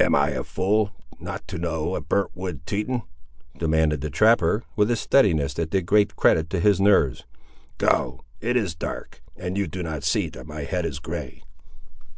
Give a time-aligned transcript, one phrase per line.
[0.00, 3.02] "Am I a fool not to know a burnt wood Teton?"
[3.58, 7.24] demanded the trapper, with a steadiness that did great credit to his nerves.
[7.76, 11.42] "Go; it is dark, and you do not see that my head is grey!"